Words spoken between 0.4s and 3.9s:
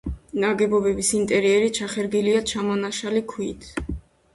ნაგებობის ინტერიერი ჩახერგილია ჩამონაშალი ქვით.